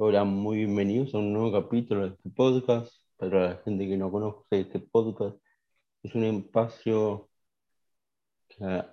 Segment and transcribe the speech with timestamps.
[0.00, 2.92] Hola, muy bienvenidos a un nuevo capítulo de este podcast.
[3.16, 5.36] Para la gente que no conoce este podcast,
[6.04, 7.28] es un espacio
[8.48, 8.84] que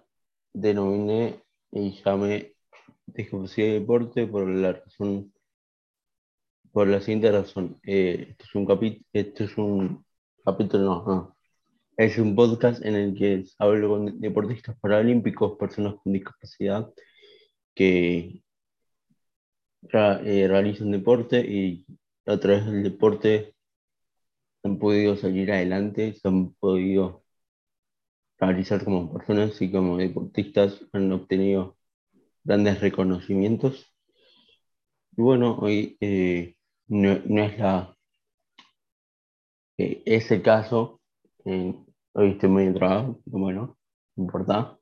[0.52, 2.56] denominé y llamé
[3.06, 5.32] Discapacidad y Deporte por la razón,
[6.72, 7.80] por la siguiente razón.
[7.84, 10.04] Eh, este es un capítulo, este es un
[10.44, 11.38] capítulo, no, no.
[11.98, 16.92] Es un podcast en el que hablo con deportistas paralímpicos, personas con discapacidad
[17.76, 18.45] que
[19.94, 21.86] eh, realizan deporte y
[22.26, 23.56] a través del deporte
[24.64, 27.24] han podido salir adelante, se han podido
[28.40, 31.78] realizar como personas y como deportistas, han obtenido
[32.44, 33.94] grandes reconocimientos.
[35.18, 36.56] Y bueno, hoy eh,
[36.88, 37.96] no, es la
[39.78, 41.02] eh, ese caso,
[41.44, 43.78] hoy estoy muy entrado, bueno,
[44.16, 44.78] no importa.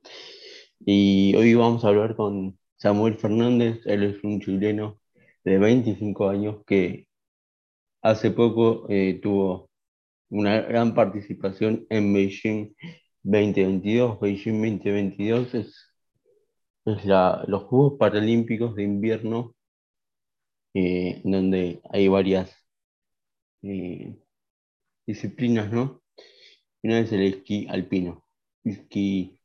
[0.86, 5.00] Y hoy vamos a hablar con Samuel Fernández, él es un chileno
[5.46, 7.08] de 25 años que
[8.02, 9.70] hace poco eh, tuvo
[10.30, 12.76] una gran participación en Beijing
[13.24, 14.20] 2022.
[14.20, 15.94] Beijing 2022 es,
[16.84, 19.56] los Juegos Paralímpicos de Invierno,
[20.74, 22.54] eh, donde hay varias
[23.62, 24.14] eh,
[25.08, 26.04] disciplinas, ¿no?
[26.84, 28.26] Una es el esquí alpino,
[28.66, 29.40] esquí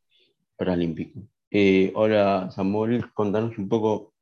[0.56, 1.28] paralímpico.
[1.50, 4.12] Eh, hola Samuel, contanos un poco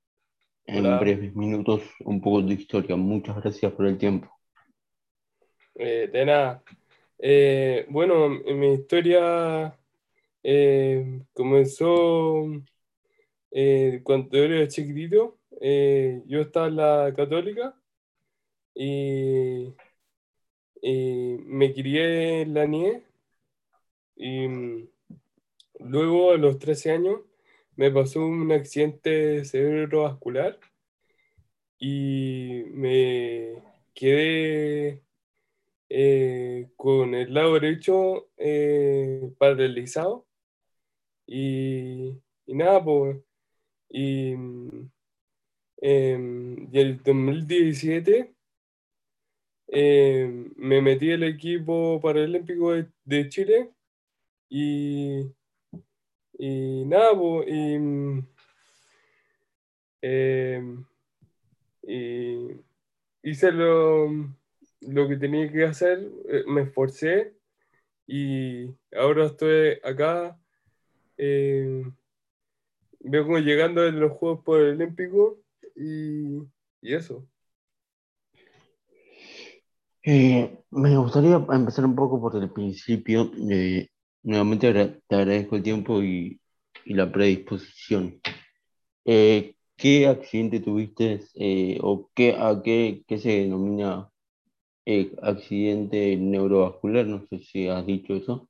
[0.65, 2.95] en breves minutos un poco de historia.
[2.95, 4.31] Muchas gracias por el tiempo.
[5.75, 6.63] Eh, de nada.
[7.19, 9.77] Eh, bueno, mi historia
[11.33, 12.47] comenzó
[14.05, 15.39] cuando era chiquitito.
[16.27, 17.75] yo estaba en la católica
[18.75, 19.75] y,
[20.81, 23.03] y me crié en la nieve.
[24.17, 24.49] Y
[25.81, 27.21] Luego, a los 13 años,
[27.77, 30.59] me pasó un accidente cerebrovascular
[31.79, 33.63] y me
[33.95, 35.03] quedé
[35.89, 40.27] eh, con el lado derecho eh, paralizado.
[41.27, 43.19] Y, nada, pues.
[43.91, 44.33] Y,
[45.81, 48.35] em, y el 2017
[49.69, 52.73] em, me metí al equipo paralímpico
[53.05, 53.71] de Chile
[54.49, 55.33] y
[56.39, 57.13] y nada,
[57.47, 58.27] em,
[61.83, 62.61] y,
[63.23, 64.09] hice lo,
[65.09, 65.99] que tenía que hacer,
[66.29, 67.35] eh, me esforcé
[68.07, 70.39] y ahora estoy acá.
[71.19, 71.85] Eh,
[73.01, 75.39] vengo llegando en los Juegos Paralímpicos
[75.75, 76.39] y,
[76.83, 77.27] y eso.
[80.09, 83.31] Eh, me gustaría empezar un poco por el principio.
[84.27, 84.73] Nuevamente
[85.07, 86.41] te agradezco el tiempo y,
[86.87, 88.21] la predisposición.
[89.05, 94.11] Eh, ¿Qué accidente tuviste eh, o qué, a qué, se denomina
[94.85, 97.07] eh, accidente neurovascular?
[97.07, 98.49] No sé si has dicho eso.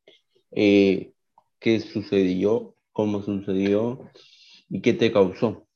[0.50, 2.74] ¿Qué sucedió?
[2.92, 4.00] ¿Cómo sucedió?
[4.70, 5.66] ¿Y qué te causó?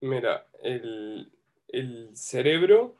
[0.00, 1.30] Mira, el,
[1.68, 2.96] el cerebro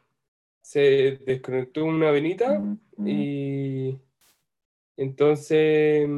[0.61, 2.63] se desconectó una venita
[3.05, 3.99] y
[4.99, 6.09] entonces,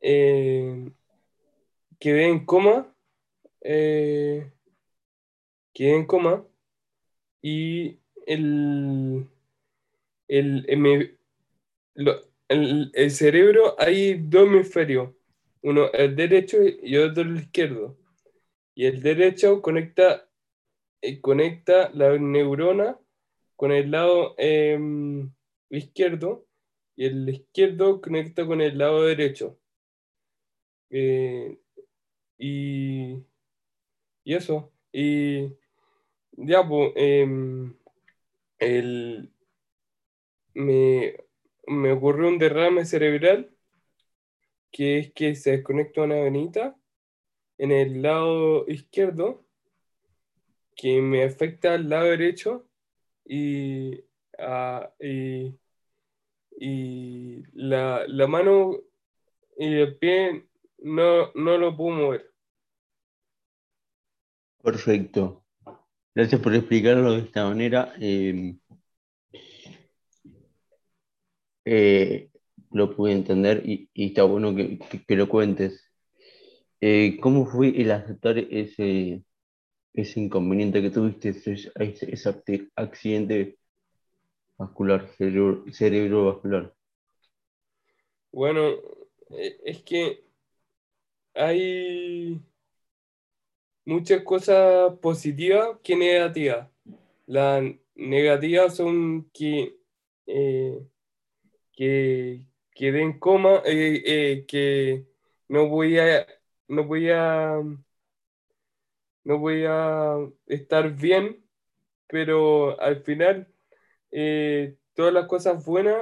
[0.00, 0.90] eh,
[1.98, 2.94] quedé en coma,
[3.62, 4.52] eh,
[5.74, 6.46] quedé en coma
[7.42, 9.26] y el,
[10.28, 11.18] el,
[12.48, 15.10] el, cerebro hay dos hemisferios,
[15.62, 17.98] uno el derecho y otro el izquierdo.
[18.76, 20.28] Y el derecho conecta,
[21.02, 23.00] eh, conecta la neurona
[23.56, 25.32] con el lado em,
[25.70, 26.45] izquierdo
[26.96, 29.58] y el izquierdo conecta con el lado derecho.
[30.90, 31.58] Eh,
[32.38, 33.16] y,
[34.24, 34.72] y, eso.
[34.92, 35.48] Y
[36.32, 36.92] ya, pues,
[38.58, 39.30] el,
[40.54, 41.16] me,
[41.66, 43.50] me ocurrió un derrame cerebral
[44.72, 46.76] que es que se desconecta una venita
[47.58, 49.44] en el lado izquierdo
[50.76, 52.68] que me afecta al lado derecho
[53.24, 54.04] y,
[54.38, 55.58] ah, y
[56.58, 58.76] y la, mano
[59.58, 60.46] y el pie
[60.78, 62.30] no, no lo puedo mover.
[64.62, 65.44] Perfecto.
[66.14, 67.94] Gracias por explicarlo de esta manera.
[68.00, 68.58] Em,
[71.64, 72.30] eh,
[72.72, 74.78] lo pude entender y, está bueno que,
[75.16, 75.84] lo cuentes.
[76.80, 79.24] Eh, ¿Cómo fue el aceptar ese,
[79.92, 83.58] ese inconveniente que tuviste, ese, ese accidente
[84.58, 86.74] vascular, cerebro, vascular?
[88.32, 88.68] Bueno,
[89.30, 90.24] eh, es que
[91.34, 92.40] hay,
[93.86, 96.68] muchas cosas positivas que negativas.
[97.26, 97.64] Las
[97.94, 99.78] negativas son que,
[100.26, 100.86] eh,
[101.72, 105.06] que quedé en coma, eh, eh, que
[105.48, 106.26] no voy a,
[106.68, 107.62] no voy a,
[109.24, 110.16] no voy a
[110.46, 111.44] estar bien,
[112.08, 113.48] pero al final
[114.94, 115.96] todas las cosas buenas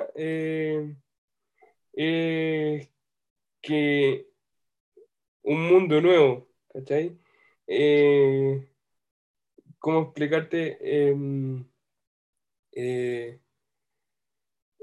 [3.65, 4.27] que
[5.43, 7.19] un mundo nuevo, ¿cachai?
[7.67, 8.67] Eh,
[9.79, 10.79] ¿Cómo explicarte?
[10.81, 11.65] Em,
[12.73, 13.41] eh,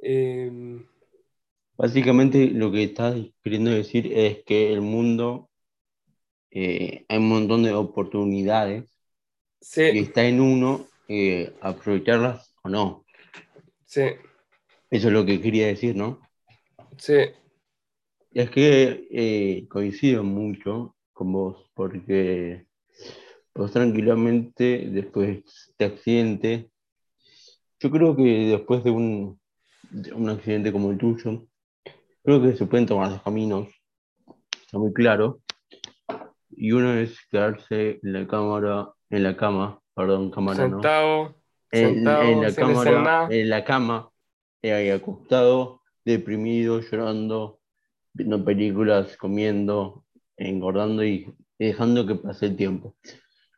[0.01, 0.85] em,
[1.77, 5.49] Básicamente lo que estás queriendo decir es que el mundo
[6.51, 8.85] eh, hay un montón de oportunidades
[9.75, 10.87] y está en uno
[11.61, 13.05] aprovecharlas o no.
[13.91, 14.03] Sí.
[14.89, 16.21] Eso es lo que quería decir, ¿no?
[16.97, 17.25] Sí.
[18.31, 22.67] Es que coincido mucho con vos, porque
[23.51, 26.71] pues tranquilamente después de este accidente,
[27.81, 29.37] yo creo que después de un,
[30.15, 31.45] un accidente como el tuyo,
[32.23, 33.67] creo que se pueden tomar dos caminos,
[34.53, 35.41] está muy claro,
[36.49, 41.40] y uno es quedarse en la cámara, en la cama, perdón, cámara sentado, en,
[41.71, 44.09] sentado, en la cámara, en la cama,
[44.63, 47.59] ahí acostado, deprimido, llorando,
[48.13, 50.05] viendo películas, comiendo,
[50.37, 52.95] engordando y dejando que pase el tiempo,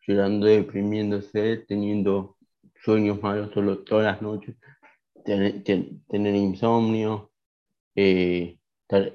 [0.07, 2.37] llorando, deprimiéndose, teniendo
[2.83, 4.55] sueños malos todas las noches,
[5.23, 7.31] tener, insomnio,
[7.95, 9.13] eh, estar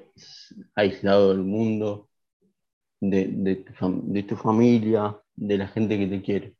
[0.75, 2.09] aislado del mundo,
[2.99, 3.65] de,
[4.27, 6.55] tu, familia, de la gente que te quiere.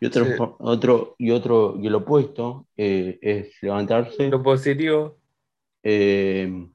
[0.00, 4.28] Y otro, otro, y otro, y el opuesto eh, es levantarse.
[4.28, 5.18] Lo positivo.
[5.82, 6.68] Eh,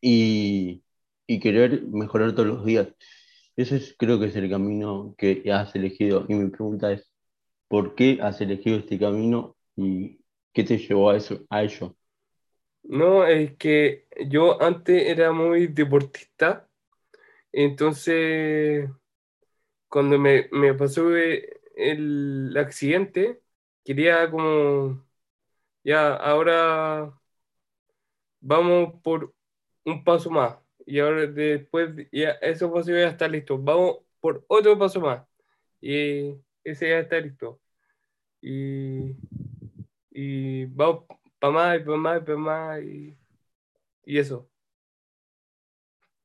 [0.00, 0.82] y,
[1.26, 2.88] y querer mejorar todos los días.
[3.56, 6.24] Ese es, creo que es el camino que has elegido.
[6.28, 7.10] Y mi pregunta es,
[7.68, 10.20] ¿por qué has elegido este camino y
[10.52, 11.96] qué te llevó a, eso, a ello?
[12.84, 16.68] No, es que yo antes era muy deportista,
[17.52, 18.88] entonces
[19.88, 21.08] cuando me, me pasó
[21.76, 23.40] el accidente,
[23.84, 25.04] quería como,
[25.84, 27.12] ya, ahora
[28.40, 29.34] vamos por
[29.84, 30.56] un paso más.
[30.84, 33.58] Y ahora después, ya eso paso ya está listo.
[33.58, 35.24] Vamos por otro paso más.
[35.80, 36.34] Y
[36.64, 37.60] ese ya está listo.
[38.40, 39.16] Y,
[40.10, 41.04] y vamos
[41.38, 42.82] para más, y para más, y para más.
[42.82, 43.16] Y,
[44.04, 44.48] y eso.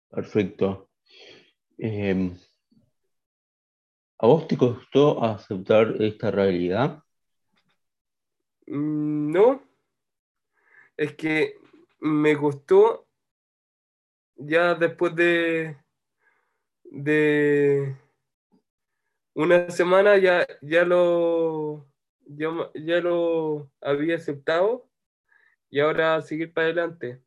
[0.10, 0.90] Perfecto.
[1.78, 2.36] Em,
[4.20, 7.04] ¿A vos te costó aceptar esta realidad?
[8.68, 9.62] Mm, no.
[10.98, 11.56] Es que
[12.00, 13.08] me costó
[14.36, 15.78] ya después de,
[16.84, 17.96] de
[19.36, 21.88] una semana ya, ya, lo,
[22.26, 24.90] ya, lo había aceptado
[25.70, 27.22] y ahora seguir para adelante.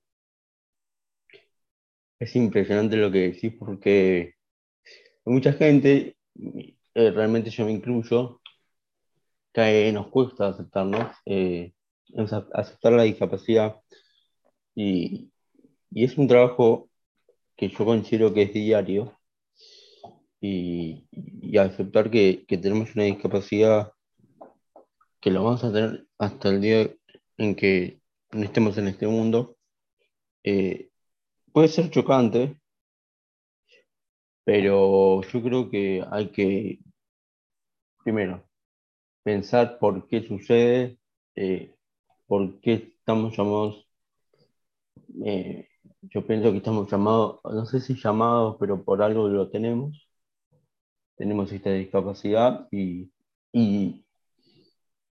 [2.19, 4.35] Es impresionante lo que decís porque
[5.25, 6.17] mucha gente,
[7.01, 8.41] eh, realmente yo me incluyo,
[9.53, 11.73] que nos cuesta aceptarnos, eh,
[12.53, 13.77] aceptar la discapacidad.
[14.75, 15.31] Y,
[15.91, 16.91] y es un trabajo
[17.57, 19.19] que yo considero que es diario.
[20.41, 21.07] Y,
[21.59, 23.93] aceptar que, tenemos una discapacidad
[25.21, 26.91] que lo vamos a tener hasta el día
[27.37, 28.01] en que
[28.33, 29.59] estemos en este mundo,
[30.45, 30.91] eh,
[31.53, 32.59] puede ser chocante,
[34.45, 36.79] pero yo creo que hay que,
[38.13, 38.45] primero,
[39.23, 40.99] pensar por qué sucede,
[41.37, 41.77] eh,
[42.27, 43.87] por qué estamos llamados
[45.25, 45.69] eh,
[46.03, 50.09] yo pienso que estamos llamados, no sé si llamados, pero por algo lo tenemos.
[51.17, 53.13] Tenemos esta discapacidad y,
[53.53, 54.05] y,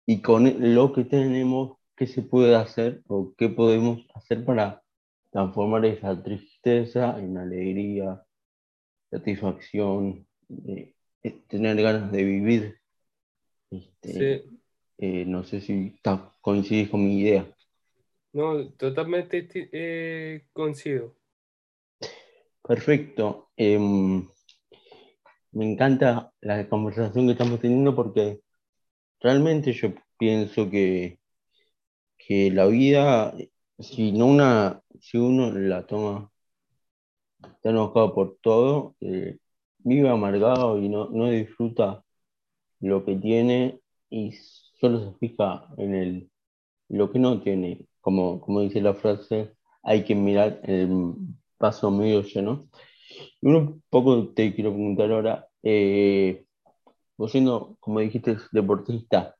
[0.06, 4.82] y con lo que tenemos, ¿qué se puede hacer o qué podemos hacer para
[5.30, 8.22] transformar esa tristeza en alegría,
[9.10, 10.26] satisfacción,
[10.66, 10.94] eh,
[11.48, 12.77] tener ganas de vivir?
[13.70, 14.44] Este,
[14.98, 15.98] eh, no sé si
[16.40, 17.54] coincides con mi idea.
[18.32, 21.14] No, totalmente eh, coincido.
[22.62, 23.50] Perfecto.
[23.56, 24.26] Em,
[25.52, 28.40] me encanta la conversación que estamos teniendo porque
[29.20, 31.18] realmente yo pienso que,
[32.18, 33.34] que la vida,
[33.78, 36.30] si, no una, si uno la toma,
[37.42, 39.38] está enojado por todo, eh,
[39.78, 42.04] vive amargado y no, no disfruta
[42.80, 43.80] lo que tiene
[44.10, 44.32] y
[44.80, 46.30] solo se fija en el,
[46.88, 51.12] lo que no tiene como, dice la frase, hay que mirar el
[51.58, 52.68] vaso medio lleno.
[53.42, 56.44] un poco te quiero preguntar ahora, eh,
[57.18, 59.36] vos siendo, como dijiste, deportista,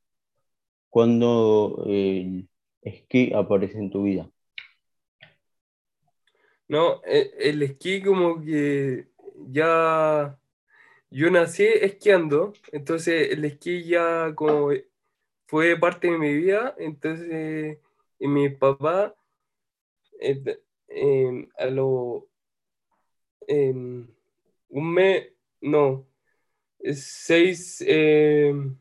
[0.91, 2.49] ¿cuándo el
[2.83, 4.31] esquí aparece en tu vida?
[6.69, 9.09] No, e- el esquí como que
[9.49, 10.39] ya...
[11.11, 14.71] Yo nací esquiando, entonces el esquí ya como
[15.47, 17.79] fue parte de mi vida, entonces
[18.19, 19.15] y mi papá
[20.21, 22.29] eh, a lo
[23.47, 24.07] em,
[24.69, 25.27] un mes,
[25.61, 26.07] no,
[26.95, 28.77] seis em,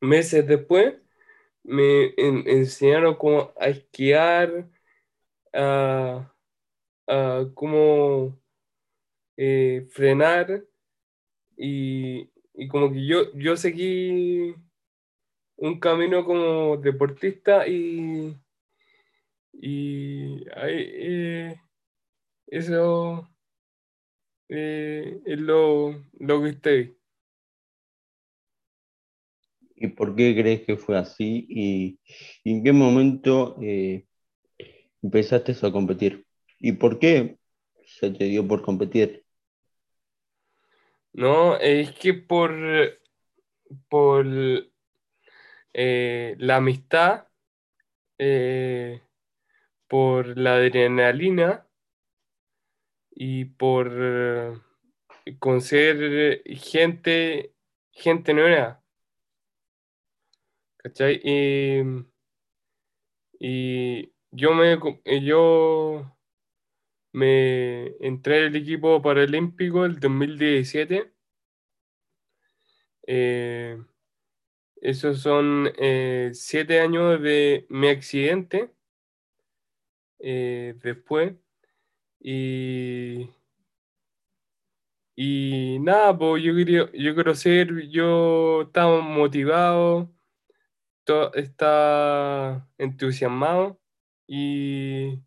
[0.00, 0.94] meses después
[1.64, 4.68] me en- enseñaron cómo esquiar,
[5.54, 6.32] a
[7.54, 8.38] cómo
[9.36, 10.64] eh, frenar
[11.64, 12.28] y,
[12.68, 14.54] como que yo, yo seguí
[15.56, 18.36] un camino como deportista y,
[19.52, 20.44] y
[22.48, 23.28] eso
[24.48, 26.96] eh, es lo, lo que estoy.
[29.76, 31.46] ¿Y por qué crees que fue así?
[31.48, 32.00] ¿Y,
[32.42, 34.04] y en qué momento eh,
[35.00, 36.26] empezaste a competir?
[36.58, 37.38] ¿Y por qué
[37.86, 39.21] se te dio por competir?
[41.14, 42.52] No, es que por,
[43.88, 44.26] por
[45.74, 47.28] eh, la amistad,
[48.18, 49.02] eh,
[49.88, 51.66] por la adrenalina
[53.10, 54.52] y por eh,
[55.38, 57.54] conocer gente,
[57.92, 58.82] gente nueva.
[60.98, 61.82] Y,
[63.38, 64.78] y yo me
[65.22, 66.16] yo
[67.12, 71.12] me entré al equipo paralímpico el 2017.
[73.06, 73.78] Eh,
[74.80, 78.72] esos son eh, siete años de mi accidente
[80.18, 81.34] eh, después.
[82.20, 83.28] Y,
[85.16, 90.10] y nada, pues yo quería, yo quiero ser, yo estaba motivado,
[91.34, 93.80] estaba entusiasmado
[94.26, 95.18] y,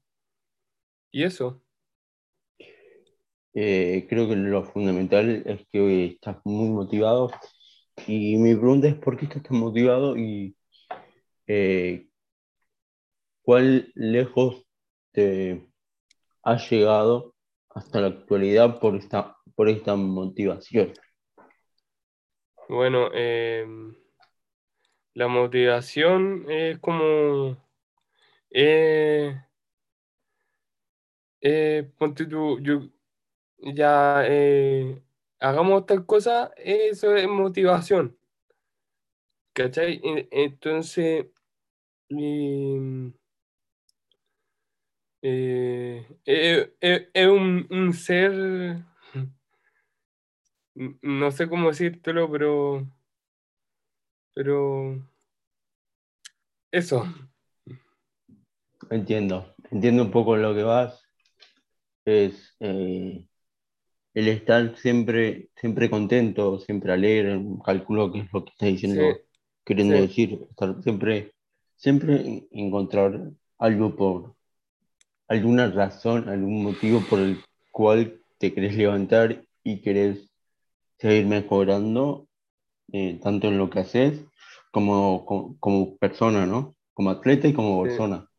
[1.12, 1.65] y eso.
[3.58, 7.32] Eh, creo que lo fundamental es que hoy estás muy motivado.
[8.06, 10.58] Y mi pregunta es, ¿por qué estás tan motivado y
[11.48, 12.10] eh,
[13.42, 14.66] cuál lejos
[15.14, 15.66] te
[16.44, 17.34] has llegado
[17.70, 20.92] hasta la actualidad por esta, por esta motivación?
[22.68, 23.96] Bueno, em,
[25.14, 27.56] la motivación es como,
[28.52, 29.42] eh,
[31.40, 32.26] eh, ponte
[33.60, 35.02] ya eh,
[35.40, 38.18] hagamos tal cosa, eso es motivación,
[39.54, 40.02] ¿cachai?
[40.32, 41.28] Entonces,
[42.10, 43.12] eh,
[45.22, 48.84] eh, eh, es un, ser,
[51.02, 52.88] no sé cómo decírtelo, pero,
[54.34, 55.02] pero
[56.72, 57.06] eso,
[58.90, 61.04] Entiendo, entiendo un poco lo que vas.
[62.06, 62.56] Es
[64.16, 69.18] el estar siempre, siempre contento, siempre alegre, calculo que es lo que estás sí, diciendo,
[69.66, 71.34] queriendo sí, decir, estar siempre,
[71.76, 74.36] siempre encontrar algo por,
[75.28, 80.30] alguna razón, algún motivo por el cual te querés levantar y querés
[80.98, 82.28] seguir mejorando,
[82.94, 84.24] eh, tanto en lo que haces
[84.72, 86.76] como, como, como persona, ¿no?
[86.94, 88.30] Como atleta y como sí, persona.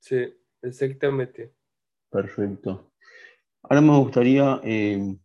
[0.00, 1.52] sí, exactamente.
[2.10, 2.90] Perfecto.
[3.62, 5.16] Ahora me gustaría eh,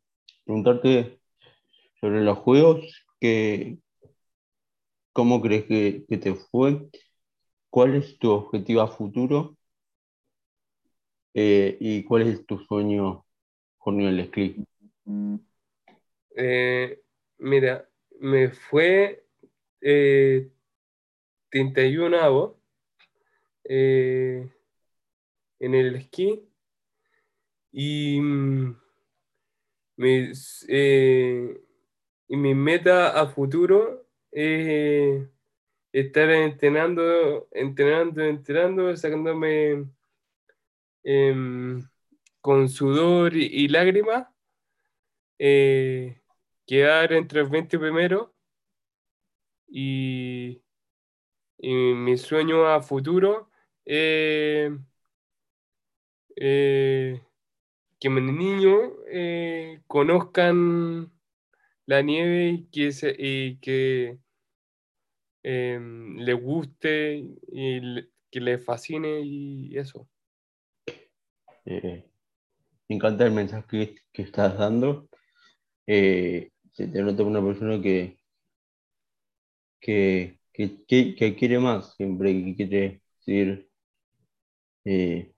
[0.43, 1.19] preguntarte
[1.99, 3.77] sobre los juegos, que,
[5.13, 6.89] ¿cómo crees que, te fue?
[7.69, 9.57] ¿Cuál es tu objetivo a futuro?
[11.33, 13.25] Eh, ¿y cuál es tu sueño
[13.77, 14.63] con el esquí?
[16.35, 17.01] Eh,
[17.37, 17.89] mira,
[18.19, 19.25] me fue
[19.81, 20.49] eh,
[21.49, 22.57] 31
[23.63, 24.49] eh,
[25.59, 26.47] en el esquí
[27.75, 28.73] y, mm,
[29.97, 31.61] mis, eh,
[32.27, 35.27] y mi meta a futuro es
[35.93, 39.87] estar entrenando, entrenando, entrenando, sacándome
[41.03, 41.87] em,
[42.41, 44.27] con sudor y, y lágrimas,
[45.39, 46.21] eh,
[46.65, 48.29] quedar entre los 20 primeros
[49.67, 50.61] y,
[51.57, 53.49] y mi sueño a futuro
[53.85, 54.71] es
[56.35, 57.24] eh,
[58.05, 61.11] que mis niños eh, conozcan
[61.87, 64.19] la nieve y que, se- y que
[65.41, 67.15] em, les guste
[67.51, 70.07] y le- que les fascine y eso.
[71.65, 72.05] Eh,
[72.87, 75.09] me encanta el mensaje que, estás dando.
[75.87, 78.19] Eh, se te nota una persona que,
[79.79, 80.37] que-
[81.15, 83.67] que quiere más, siempre que quiere seguir
[84.85, 85.33] eh,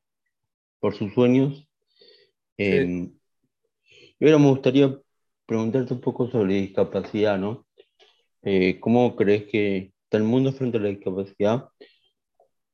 [0.79, 1.66] por sus sueños.
[2.57, 3.09] Eh,
[4.19, 4.99] y ahora me gustaría
[5.45, 7.65] preguntarte un poco sobre discapacidad, ¿no?
[8.43, 11.69] Eh, ¿cómo crees que está el mundo frente a la discapacidad?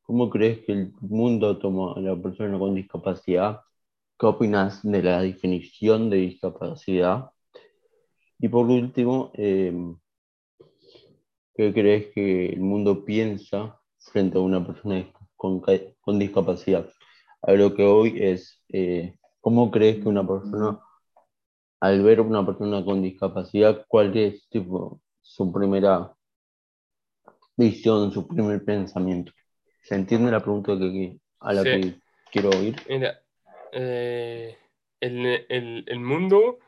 [0.03, 3.61] ¿Cómo crees que el mundo toma a la persona con discapacidad?
[4.19, 7.31] ¿Qué opinas de la definición de discapacidad?
[8.39, 9.73] Y por último, eh,
[11.55, 15.61] ¿qué crees que el mundo piensa frente a una persona con,
[16.01, 16.89] con discapacidad?
[17.41, 20.79] A lo que hoy es, eh, ¿cómo crees que una persona,
[21.81, 26.15] al ver una persona con discapacidad, cuál es tipo, su primera
[27.57, 29.31] visión, su primer pensamiento?
[29.83, 31.69] ¿Se entiende la pregunta que, a la Sí.
[31.69, 31.95] que
[32.31, 32.75] quiero oír?
[32.87, 33.21] Mira,
[33.73, 34.57] eh,
[34.99, 36.59] el, el- el mundo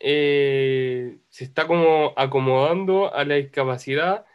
[0.00, 4.26] eh, se está como acomodando a la discapacidad.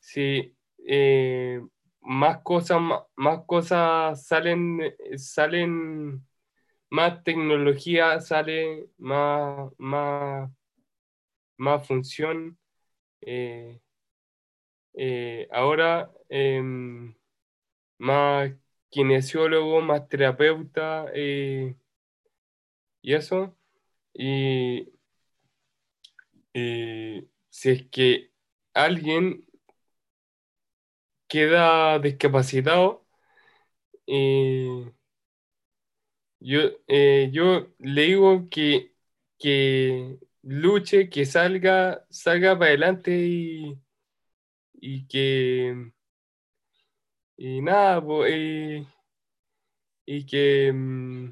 [0.00, 1.60] Sí, eh,
[2.02, 2.80] más cosas,
[3.16, 4.80] más, cosas salen,
[5.16, 6.26] salen,
[6.94, 10.50] más tecnología sale, más, más,
[11.56, 12.56] más función.
[13.22, 13.80] eh,
[14.94, 17.14] eh, ahora em,
[17.98, 18.52] más
[18.90, 21.76] kinesiólogo, más terapeuta eh,
[23.02, 23.56] y eso.
[24.14, 24.92] Y
[27.50, 28.30] si es que
[28.74, 29.46] alguien
[31.28, 33.04] queda discapacitado,
[34.06, 34.92] eh,
[36.44, 38.94] yo, eh, yo le digo que,
[39.38, 43.78] que luche, que salga, salga para adelante y,
[44.74, 45.92] y que
[47.36, 48.86] y nada, eh,
[50.06, 51.28] y que, mm,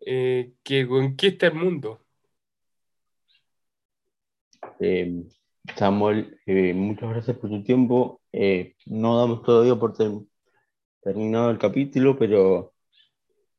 [0.00, 2.00] eh, que conquista el mundo.
[4.80, 5.24] Eh,
[5.76, 6.38] Samuel,
[6.74, 8.20] muchas gracias por tu tiempo.
[8.86, 10.10] No damos todavía por ter-
[11.02, 12.71] terminado el capítulo, pero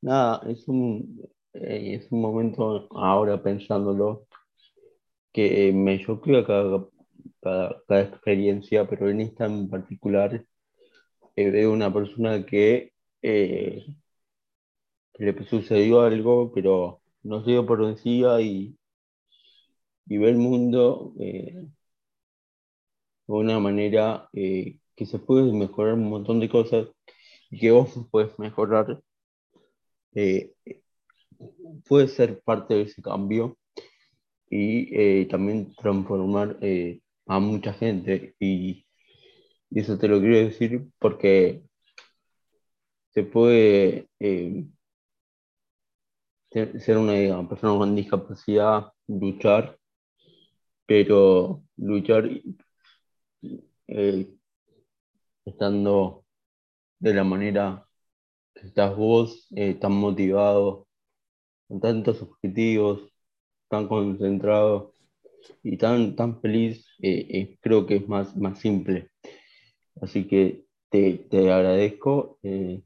[0.03, 1.21] nada, es un,
[1.53, 4.27] eh, es un momento ahora pensándolo
[5.33, 6.87] que me choquea cada,
[7.41, 10.45] cada, experiencia, pero en esta en particular
[11.35, 13.85] eh, veo una persona que, eh,
[15.13, 18.77] que le sucedió algo, pero no se dio por vencida y,
[20.07, 21.13] y ve el mundo.
[21.19, 21.67] eh,
[23.27, 26.87] de una manera que se puede mejorar un montón de cosas
[27.49, 29.01] y que vos puedes mejorar,
[30.15, 30.53] eh,
[31.87, 33.57] puede ser parte de ese cambio
[34.49, 38.35] y eh, también transformar eh, a mucha gente.
[38.39, 38.85] Y,
[39.69, 41.63] y eso te lo quiero decir porque
[43.11, 44.07] se puede
[46.49, 49.77] ser una persona con discapacidad, luchar,
[50.85, 52.29] pero luchar
[55.45, 56.25] estando
[56.99, 57.85] de la manera
[58.63, 60.87] estás vos, eh, tan motivado,
[61.67, 63.01] con tantos objetivos,
[63.69, 64.93] tan concentrado
[65.63, 69.09] y tan, tan feliz, eh, eh, creo que es más, más simple.
[70.01, 72.83] Así que te, te agradezco, eh,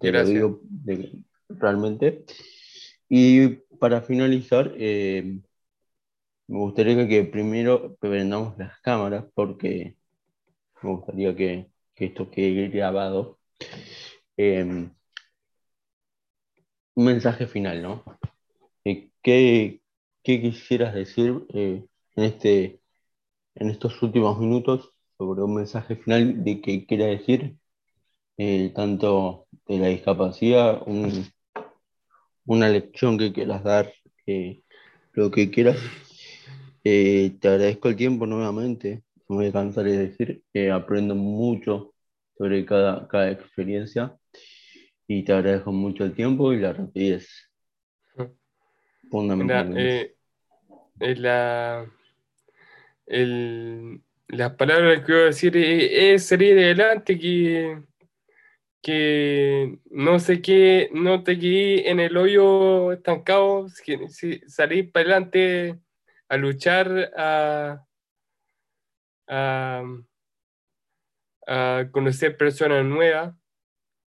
[0.00, 0.26] te lo Gracias.
[0.26, 2.24] digo de- realmente.
[3.08, 3.48] Y
[3.80, 5.40] para finalizar, eh,
[6.48, 9.96] me gustaría que primero prendamos las cámaras porque
[10.82, 13.38] me gustaría que, que esto quede grabado.
[14.36, 14.90] Eh,
[16.94, 18.04] un mensaje final, ¿no?
[18.84, 19.82] Eh, ¿qué,
[20.24, 22.80] qué quisieras decir eh, en, este,
[23.56, 27.56] en estos últimos minutos sobre un mensaje final de que quiera decir
[28.38, 31.26] eh, tanto de la discapacidad, un-
[32.46, 33.92] una lección que quieras dar,
[35.12, 35.78] lo que quieras?
[36.84, 41.94] Eh, te agradezco el tiempo nuevamente, no me voy a cansar de decir aprendo mucho
[42.36, 44.16] sobre cada, cada experiencia
[45.18, 47.50] y te agradezco mucho el tiempo y la rapidez,
[48.16, 48.30] Mira,
[49.10, 50.00] fundamentalmente.
[50.00, 50.16] eh,
[51.00, 51.86] eh, la,
[53.06, 55.90] el- las palabras que quiero decir es,
[56.22, 57.82] es salir adelante, que,
[58.80, 65.78] que no sé qué, no te quedé en el hoyo estancado, si- salir para adelante
[66.28, 67.84] a luchar, a,
[69.28, 69.82] a,
[71.46, 73.34] a conocer personas nuevas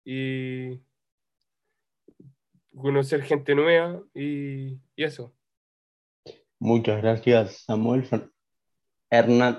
[0.05, 0.81] y
[2.77, 5.33] conocer gente nueva y, y eso.
[6.59, 8.09] Muchas gracias, Samuel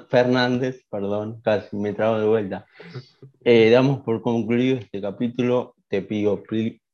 [0.10, 2.66] Fernández, perdón, casi me trago de vuelta.
[3.48, 5.76] Eh, damos por concluido este capítulo.
[5.88, 6.42] Te pido,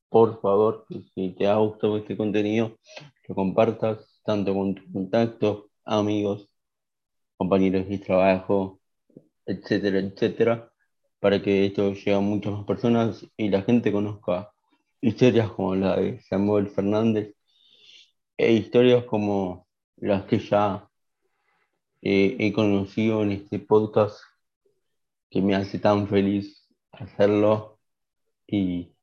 [0.10, 2.77] por favor, que si te ha gustado este contenido,
[3.25, 6.49] lo compartas tanto con tus contactos, amigos,
[7.38, 8.81] compañeros de trabajo,
[9.45, 10.71] etcétera, etcétera,
[11.21, 14.51] para que esto llegue a muchas más personas y la gente conozca
[15.01, 17.35] historias como la de Samuel Fernández
[18.37, 20.89] e historias como las que ya
[22.01, 24.19] eh, he conocido en este podcast
[25.29, 27.79] que me hace tan feliz hacerlo
[28.47, 28.93] y,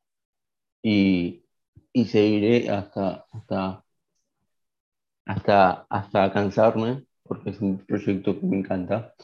[0.83, 1.45] y,
[2.07, 3.85] seguiré hasta, hasta,
[5.27, 9.15] hasta, hasta cansarme porque es un proyecto que me encanta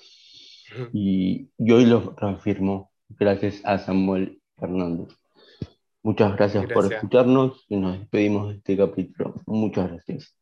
[0.93, 5.24] y, hoy lo reafirmo gracias a Samuel Fernández.
[6.05, 9.41] Muchas gracias, por escucharnos y nos despedimos de este capítulo.
[9.47, 10.37] Muchas gracias.